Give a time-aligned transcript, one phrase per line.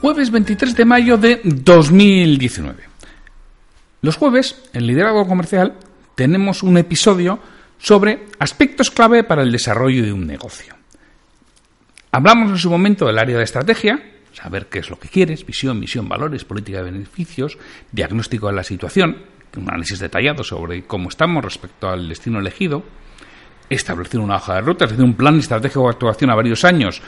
[0.00, 2.84] Jueves 23 de mayo de 2019.
[4.00, 5.74] Los jueves, en Liderazgo Comercial,
[6.14, 7.38] tenemos un episodio
[7.78, 10.74] sobre aspectos clave para el desarrollo de un negocio.
[12.12, 14.02] Hablamos en su momento del área de estrategia,
[14.32, 17.58] saber qué es lo que quieres, visión, misión, valores, política de beneficios,
[17.90, 19.16] diagnóstico de la situación,
[19.56, 22.82] un análisis detallado sobre cómo estamos respecto al destino elegido,
[23.68, 27.02] establecer una hoja de ruta, es decir, un plan estratégico de actuación a varios años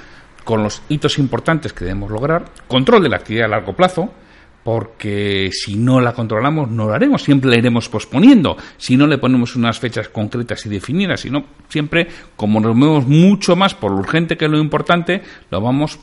[0.45, 4.13] con los hitos importantes que debemos lograr, control de la actividad a largo plazo,
[4.65, 9.19] porque si no la controlamos no lo haremos, siempre la iremos posponiendo, si no le
[9.19, 13.98] ponemos unas fechas concretas y definidas, sino siempre, como nos movemos mucho más por lo
[13.98, 16.01] urgente que lo importante, lo vamos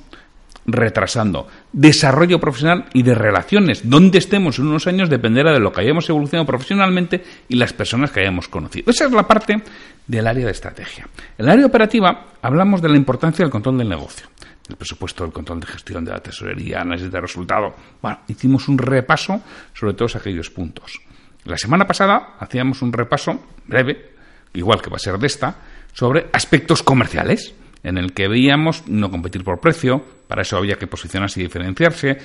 [0.66, 1.48] retrasando.
[1.74, 3.90] Desarrollo profesional y de relaciones.
[3.90, 8.12] Donde estemos en unos años dependerá de lo que hayamos evolucionado profesionalmente y las personas
[8.12, 8.92] que hayamos conocido.
[8.92, 9.62] Esa es la parte
[10.06, 11.08] del área de estrategia.
[11.38, 14.28] En el área operativa hablamos de la importancia del control del negocio
[14.72, 17.76] el presupuesto, el control de gestión de la tesorería, análisis de resultado.
[18.02, 19.42] Bueno, hicimos un repaso
[19.74, 21.00] sobre todos aquellos puntos.
[21.46, 24.12] La semana pasada hacíamos un repaso breve,
[24.54, 25.56] igual que va a ser de esta,
[25.94, 30.88] sobre aspectos comerciales, en el que veíamos no competir por precio, para eso había que
[30.88, 32.18] posicionarse y diferenciarse,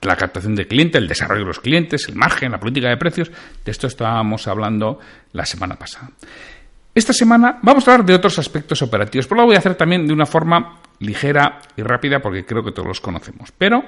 [0.00, 3.30] la captación de cliente, el desarrollo de los clientes, el margen, la política de precios.
[3.62, 4.98] De esto estábamos hablando
[5.32, 6.10] la semana pasada.
[6.92, 10.06] Esta semana vamos a hablar de otros aspectos operativos, pero lo voy a hacer también
[10.06, 13.52] de una forma ligera y rápida porque creo que todos los conocemos.
[13.56, 13.82] Pero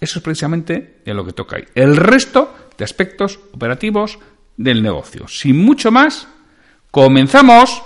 [0.00, 1.64] eso es precisamente en lo que toca ahí.
[1.74, 4.18] El resto de aspectos operativos
[4.56, 5.28] del negocio.
[5.28, 6.26] Sin mucho más,
[6.90, 7.82] comenzamos.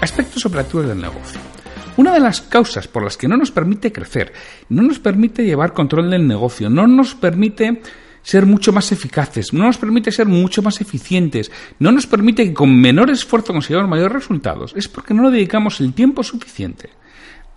[0.00, 1.55] Aspectos operativos del negocio.
[1.96, 4.32] Una de las causas por las que no nos permite crecer,
[4.68, 7.80] no nos permite llevar control del negocio, no nos permite
[8.22, 12.54] ser mucho más eficaces, no nos permite ser mucho más eficientes, no nos permite que
[12.54, 16.90] con menor esfuerzo consigamos mayores resultados, es porque no le dedicamos el tiempo suficiente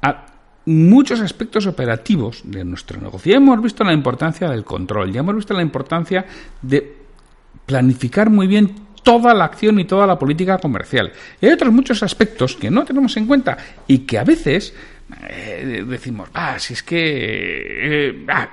[0.01, 0.27] a
[0.65, 3.31] muchos aspectos operativos de nuestro negocio.
[3.31, 6.25] Ya hemos visto la importancia del control, ya hemos visto la importancia
[6.61, 6.97] de
[7.65, 8.75] planificar muy bien
[9.09, 11.11] toda la acción y toda la política comercial.
[11.41, 14.71] Y hay otros muchos aspectos que no tenemos en cuenta y que a veces
[15.27, 18.49] eh, decimos, ah, si es que eh, ah,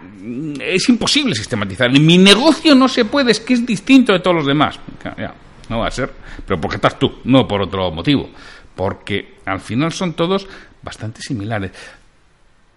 [0.59, 1.91] es imposible sistematizar.
[1.91, 4.81] Mi negocio no se puede, es que es distinto de todos los demás.
[5.69, 6.11] no va a ser,
[6.47, 8.31] pero porque estás tú, no por otro motivo.
[8.75, 10.49] Porque al final son todos
[10.83, 11.73] bastante similares.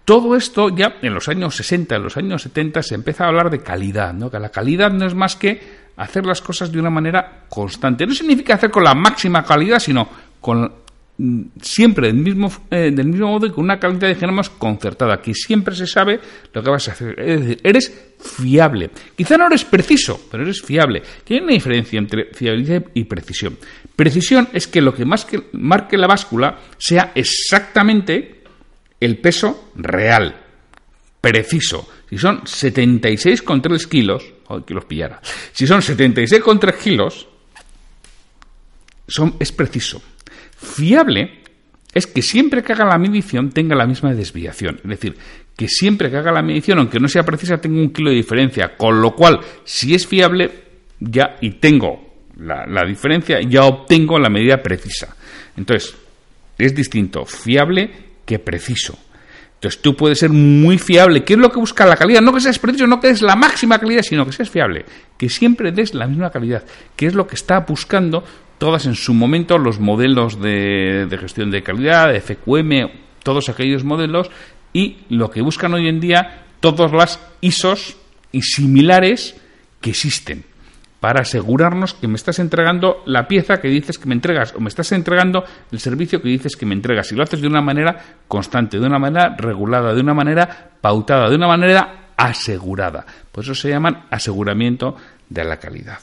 [0.04, 3.48] Todo esto ya en los años 60, en los años 70 se empieza a hablar
[3.48, 4.30] de calidad, ¿no?
[4.30, 8.06] Que la calidad no es más que hacer las cosas de una manera constante.
[8.06, 10.08] No significa hacer con la máxima calidad, sino
[10.40, 10.80] con
[11.22, 15.34] Mm, siempre del mismo, eh, del mismo modo y con una calidad, dijéramos, concertada, que
[15.34, 16.18] siempre se sabe
[16.54, 17.20] lo que vas a hacer.
[17.20, 18.90] Es decir, eres fiable.
[19.14, 21.02] Quizá no eres preciso, pero eres fiable.
[21.22, 23.58] ¿Qué hay una diferencia entre fiabilidad y precisión.
[23.94, 28.42] Precisión es que lo que, más que marque la báscula sea exactamente
[28.98, 30.40] el peso real,
[31.20, 31.86] preciso.
[32.10, 35.20] Si son 76,3 kilos, o que los pillara.
[35.52, 37.28] Si son 76,3 kilos,
[39.06, 40.02] son, es preciso.
[40.56, 41.42] Fiable
[41.94, 44.80] es que siempre que haga la medición tenga la misma desviación.
[44.82, 45.16] Es decir,
[45.56, 48.76] que siempre que haga la medición, aunque no sea precisa, tenga un kilo de diferencia.
[48.76, 50.50] Con lo cual, si es fiable,
[50.98, 55.14] ya y tengo la diferencia, ya obtengo la medida precisa.
[55.56, 55.94] Entonces,
[56.58, 57.90] es distinto fiable
[58.24, 58.98] que preciso.
[59.60, 61.22] Entonces tú puedes ser muy fiable.
[61.22, 62.22] ¿Qué es lo que busca la calidad?
[62.22, 64.86] No que seas preciso, no que des la máxima calidad, sino que seas fiable.
[65.18, 66.64] Que siempre des la misma calidad.
[66.96, 68.24] ¿Qué es lo que está buscando
[68.56, 72.90] todas en su momento los modelos de, gestión de calidad, de FQM,
[73.22, 74.30] todos aquellos modelos
[74.72, 77.98] y lo que buscan hoy en día todas las ISOs
[78.32, 79.34] y similares
[79.82, 80.44] que existen
[81.00, 84.68] para asegurarnos que me estás entregando la pieza que dices que me entregas o me
[84.68, 87.96] estás entregando el servicio que dices que me entregas y lo haces de una manera
[88.28, 93.06] constante, de una manera regulada, de una manera pautada, de una manera asegurada.
[93.32, 94.94] Por eso se llaman aseguramiento
[95.28, 95.98] de la calidad.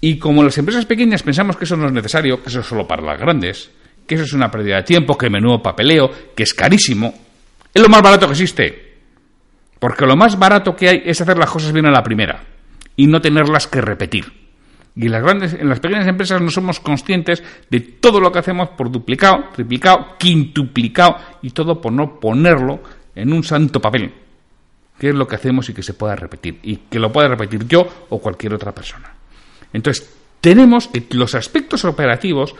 [0.00, 2.86] Y como las empresas pequeñas pensamos que eso no es necesario, que eso es solo
[2.86, 3.68] para las grandes,
[4.06, 7.12] que eso es una pérdida de tiempo, que menudo papeleo, que es carísimo,
[7.74, 8.88] es lo más barato que existe.
[9.80, 12.57] Porque lo más barato que hay es hacer las cosas bien a la primera
[12.98, 14.26] y no tenerlas que repetir.
[14.96, 18.40] Y en las, grandes, en las pequeñas empresas no somos conscientes de todo lo que
[18.40, 22.80] hacemos por duplicado, triplicado, quintuplicado y todo por no ponerlo
[23.14, 24.12] en un santo papel.
[24.98, 26.58] Que es lo que hacemos y que se pueda repetir.
[26.64, 29.12] Y que lo pueda repetir yo o cualquier otra persona.
[29.72, 32.56] Entonces, tenemos que los aspectos operativos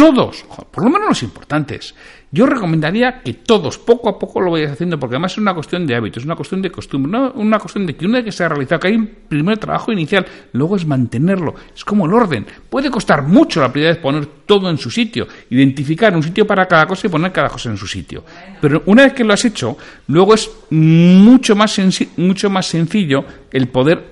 [0.00, 1.94] todos, por lo menos los importantes.
[2.32, 5.86] Yo recomendaría que todos, poco a poco, lo vayas haciendo, porque además es una cuestión
[5.86, 8.42] de hábitos, es una cuestión de costumbre, una cuestión de que una vez que se
[8.42, 11.54] ha realizado, que hay un primer trabajo inicial, luego es mantenerlo.
[11.74, 12.46] Es como el orden.
[12.70, 16.64] Puede costar mucho la primera vez poner todo en su sitio, identificar un sitio para
[16.66, 18.24] cada cosa y poner cada cosa en su sitio.
[18.58, 19.76] Pero una vez que lo has hecho,
[20.06, 21.78] luego es mucho más,
[22.16, 24.02] mucho más sencillo el poder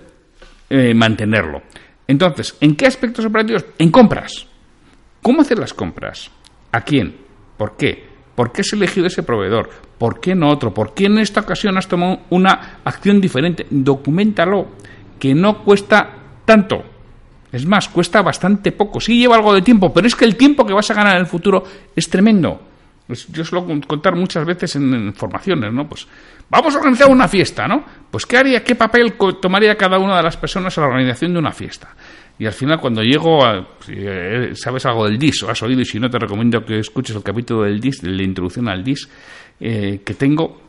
[0.69, 1.63] eh, mantenerlo.
[2.07, 3.65] Entonces, ¿en qué aspectos operativos?
[3.79, 4.48] En compras.
[5.29, 6.31] ¿Cómo hacer las compras?
[6.73, 7.15] ¿A quién?
[7.59, 8.03] ¿Por qué?
[8.35, 9.69] ¿Por qué has elegido ese proveedor?
[9.99, 10.73] ¿Por qué no otro?
[10.73, 13.67] ¿Por qué en esta ocasión has tomado una acción diferente?
[13.69, 14.69] Documentalo,
[15.19, 16.09] que no cuesta
[16.47, 16.83] tanto.
[17.53, 19.03] Es más, cuesta bastante poco.
[19.03, 21.21] Sí lleva algo de tiempo, pero es que el tiempo que vas a ganar en
[21.21, 21.63] el futuro
[21.95, 22.63] es tremendo.
[23.07, 25.87] Pues yo suelo contar muchas veces en, formaciones, ¿no?
[25.87, 26.09] Pues
[26.49, 27.85] vamos a organizar una fiesta, ¿no?
[28.11, 31.39] Pues ¿qué haría, qué papel tomaría cada una de las personas a la organización de
[31.39, 31.95] una fiesta?
[32.39, 33.67] Y al final, cuando llego a.
[33.89, 37.17] Eh, sabes algo del DIS o has oído, y si no, te recomiendo que escuches
[37.17, 39.09] el capítulo del DIS, de la introducción al DIS
[39.61, 40.63] eh, que tengo.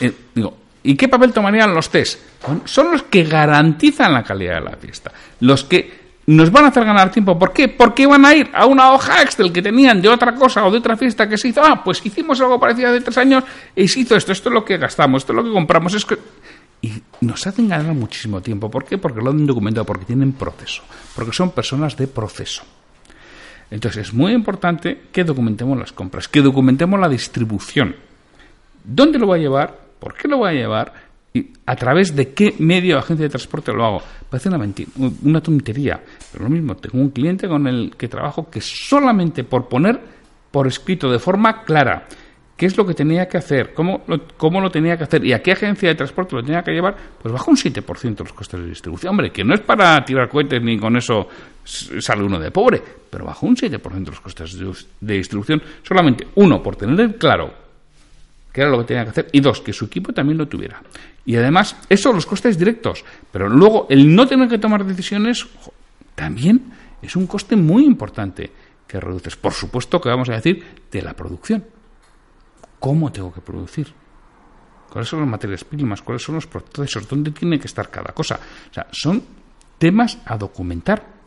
[0.00, 2.20] Eh, digo, ¿y qué papel tomarían los test?
[2.64, 5.12] son los que garantizan la calidad de la fiesta.
[5.40, 6.00] Los que
[6.30, 7.38] nos van a hacer ganar tiempo.
[7.38, 7.68] ¿Por qué?
[7.68, 10.78] Porque van a ir a una hoja Excel que tenían de otra cosa o de
[10.78, 11.60] otra fiesta que se hizo.
[11.62, 13.44] Ah, pues hicimos algo parecido hace tres años
[13.74, 14.30] y se hizo esto.
[14.30, 15.92] Esto es lo que gastamos, esto es lo que compramos.
[15.94, 16.16] Es que
[16.82, 18.70] y nos hacen ganar muchísimo tiempo.
[18.70, 18.98] ¿Por qué?
[18.98, 20.82] Porque lo han documentado, porque tienen proceso,
[21.14, 22.62] porque son personas de proceso.
[23.70, 27.94] Entonces es muy importante que documentemos las compras, que documentemos la distribución.
[28.82, 29.78] ¿Dónde lo voy a llevar?
[29.98, 31.10] ¿Por qué lo voy a llevar?
[31.32, 34.02] ¿Y a través de qué medio agencia de transporte lo hago?
[34.28, 34.90] Parece una, mentira,
[35.22, 39.68] una tontería, pero lo mismo, tengo un cliente con el que trabajo que solamente por
[39.68, 40.00] poner
[40.50, 42.08] por escrito de forma clara
[42.60, 45.32] qué es lo que tenía que hacer, cómo lo, cómo lo tenía que hacer y
[45.32, 48.60] a qué agencia de transporte lo tenía que llevar, pues baja un 7% los costes
[48.60, 49.12] de distribución.
[49.12, 51.26] Hombre, que no es para tirar cohetes ni con eso
[51.64, 54.58] sale uno de pobre, pero bajó un 7% los costes
[55.00, 57.50] de distribución solamente, uno, por tener claro
[58.52, 60.82] qué era lo que tenía que hacer, y dos, que su equipo también lo tuviera.
[61.24, 63.02] Y además, eso los costes directos,
[63.32, 65.46] pero luego el no tener que tomar decisiones
[66.14, 66.60] también
[67.00, 68.50] es un coste muy importante
[68.86, 69.36] que reduces.
[69.36, 70.62] Por supuesto que vamos a decir
[70.92, 71.64] de la producción
[72.80, 73.86] cómo tengo que producir,
[74.90, 78.40] cuáles son las materias primas, cuáles son los procesos, dónde tiene que estar cada cosa.
[78.70, 79.22] O sea, son
[79.78, 81.20] temas a documentar.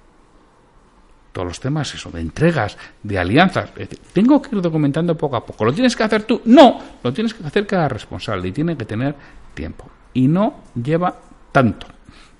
[1.32, 3.72] Todos los temas, eso, de entregas, de alianzas.
[4.14, 5.66] Tengo que ir documentando poco a poco.
[5.66, 6.42] ¿Lo tienes que hacer tú?
[6.46, 9.16] No, lo tienes que hacer cada responsable y tiene que tener
[9.56, 9.90] tiempo.
[10.14, 11.20] Y no lleva
[11.52, 11.88] tanto.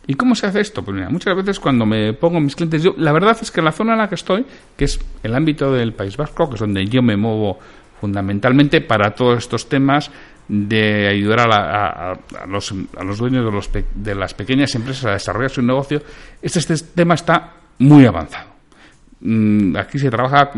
[0.06, 0.84] ¿Y cómo se hace esto?
[0.84, 3.72] Pues mira, muchas veces cuando me pongo mis clientes, yo, la verdad es que la
[3.72, 4.46] zona en la que estoy,
[4.78, 7.58] que es el ámbito del País Vasco, que es donde yo me muevo
[8.04, 10.12] fundamentalmente para todos estos temas
[10.50, 12.20] de ayudar a,
[12.50, 12.76] los,
[13.18, 16.02] dueños de, los, de, las pequeñas empresas a desarrollar su negocio,
[16.42, 18.50] este, este tema está muy avanzado.
[19.22, 20.52] Mm, aquí se trabaja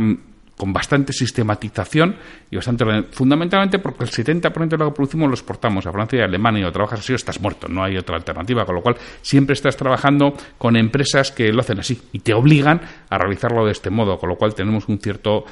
[0.57, 2.15] con bastante sistematización
[2.49, 6.21] y bastante fundamentalmente porque el 70% de lo que producimos lo exportamos a Francia y
[6.23, 8.81] a Alemania y o trabajas así o estás muerto, no hay otra alternativa, con lo
[8.81, 13.67] cual siempre estás trabajando con empresas que lo hacen así y te obligan a realizarlo
[13.67, 15.45] de este modo, con lo cual tenemos un cierto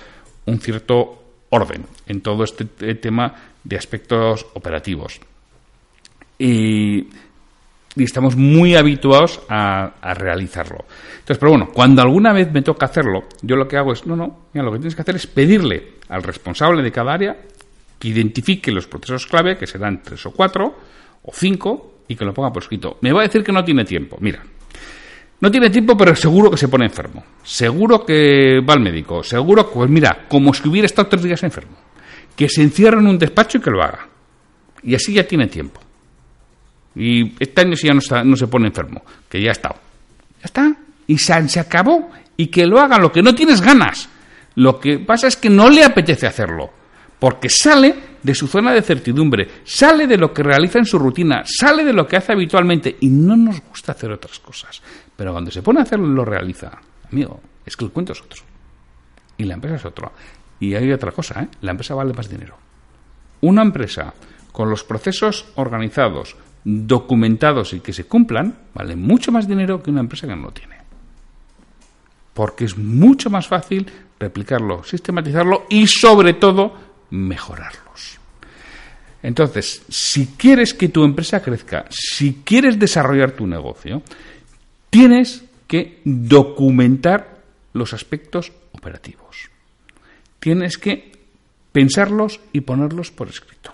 [0.46, 1.23] un cierto
[1.54, 3.34] orden en todo este tema
[3.64, 5.20] de aspectos operativos.
[6.38, 7.08] Y,
[7.96, 10.86] estamos muy habituados a, realizarlo.
[11.12, 14.16] Entonces, pero bueno, cuando alguna vez me toca hacerlo, yo lo que hago es, no,
[14.16, 17.38] no, mira, lo que tienes que hacer es pedirle al responsable de cada área
[18.00, 20.76] que identifique los procesos clave, que serán tres o cuatro
[21.22, 22.98] o cinco, y que lo ponga por escrito.
[23.02, 24.18] Me va a decir que no tiene tiempo.
[24.20, 24.44] Mira,
[25.44, 27.22] no tiene tiempo, pero seguro que se pone enfermo.
[27.44, 29.22] Seguro que va al médico.
[29.26, 31.76] Seguro que, pues mira, como si hubiera estado tres días enfermo.
[32.34, 34.08] Que se encierre en un despacho y que lo haga.
[34.84, 35.82] Y así ya tiene tiempo.
[36.96, 39.76] Y este año si ya no, se pone enfermo, que ya ha estado.
[40.40, 40.76] Ya está.
[41.08, 42.10] Y se acabó.
[42.38, 44.08] Y que lo haga lo que no tienes ganas.
[44.56, 46.72] Lo que pasa es que no le apetece hacerlo.
[47.20, 51.44] Porque sale de su zona de certidumbre, sale de lo que realiza en su rutina,
[51.46, 54.82] sale de lo que hace habitualmente y no nos gusta hacer otras cosas.
[55.16, 56.72] Pero cuando se pone a hacerlo lo realiza.
[57.12, 58.42] Amigo, es que el cuento es otro.
[59.38, 60.12] Y la empresa es otro.
[60.60, 61.48] Y hay otra cosa, ¿eh?
[61.62, 62.58] La empresa vale más dinero.
[63.42, 64.14] Una empresa
[64.52, 70.00] con los procesos organizados, documentados y que se cumplan valen mucho más dinero que una
[70.00, 70.78] empresa que no lo tiene.
[72.34, 73.86] Porque es mucho más fácil
[74.20, 78.20] replicarlo, sistematizarlo y sobre todo mejorarlos.
[79.22, 84.02] Entonces, si quieres que tu empresa crezca, si quieres desarrollar tu negocio,
[84.90, 87.38] tienes que documentar
[87.74, 89.50] los aspectos operativos.
[90.40, 91.12] Tienes que
[91.72, 93.72] pensarlos y ponerlos por escrito.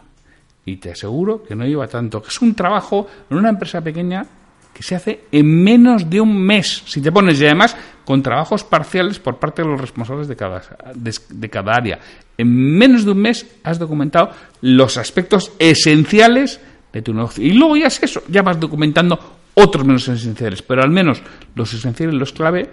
[0.65, 4.25] Y te aseguro que no lleva tanto, es un trabajo en una empresa pequeña
[4.74, 8.63] que se hace en menos de un mes, si te pones, y además con trabajos
[8.63, 10.62] parciales por parte de los responsables de cada,
[10.93, 12.00] de, cada área.
[12.39, 14.31] En menos de un mes has documentado
[14.62, 16.62] los aspectos esenciales
[16.93, 17.46] de tu negocio.
[17.46, 19.19] Y luego ya es eso, ya vas documentando
[19.55, 21.22] otros menos esenciales, pero al menos
[21.53, 22.69] los esenciales, los clave,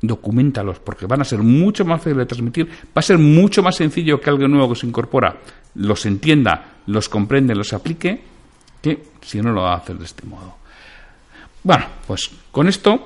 [0.00, 3.76] documentalos, porque van a ser mucho más fáciles de transmitir, va a ser mucho más
[3.76, 5.36] sencillo que alguien nuevo que se incorpora
[5.74, 8.22] los entienda, los comprende, los aplique,
[8.80, 10.56] que si no lo va a hacer de este modo.
[11.62, 13.04] Bueno, pues con esto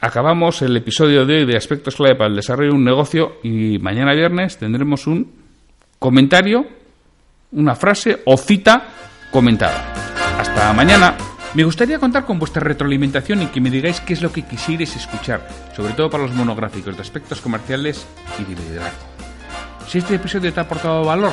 [0.00, 3.78] acabamos el episodio de hoy de aspectos clave para el desarrollo de un negocio y
[3.78, 5.32] mañana viernes tendremos un
[5.98, 6.66] comentario,
[7.52, 8.86] una frase o cita
[9.30, 9.94] comentada.
[10.38, 11.16] Hasta mañana.
[11.54, 14.94] Me gustaría contar con vuestra retroalimentación y que me digáis qué es lo que quisierais
[14.94, 18.06] escuchar, sobre todo para los monográficos de aspectos comerciales
[18.38, 19.06] y de liderazgo.
[19.88, 21.32] Si este episodio te ha aportado valor,